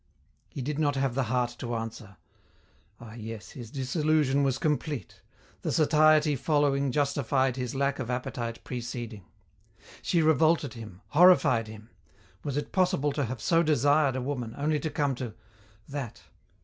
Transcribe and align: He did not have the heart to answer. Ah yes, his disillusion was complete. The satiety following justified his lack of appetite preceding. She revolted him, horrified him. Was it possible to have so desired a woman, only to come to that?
He 0.49 0.63
did 0.63 0.79
not 0.79 0.95
have 0.95 1.13
the 1.13 1.25
heart 1.25 1.55
to 1.59 1.75
answer. 1.75 2.17
Ah 2.99 3.13
yes, 3.13 3.51
his 3.51 3.69
disillusion 3.69 4.41
was 4.41 4.57
complete. 4.57 5.21
The 5.61 5.71
satiety 5.71 6.35
following 6.35 6.91
justified 6.91 7.55
his 7.55 7.75
lack 7.75 7.99
of 7.99 8.09
appetite 8.09 8.63
preceding. 8.63 9.25
She 10.01 10.23
revolted 10.23 10.73
him, 10.73 11.01
horrified 11.09 11.67
him. 11.67 11.91
Was 12.43 12.57
it 12.57 12.71
possible 12.71 13.11
to 13.11 13.25
have 13.25 13.43
so 13.43 13.61
desired 13.61 14.15
a 14.15 14.23
woman, 14.23 14.55
only 14.57 14.79
to 14.79 14.89
come 14.89 15.13
to 15.13 15.35
that? 15.87 16.23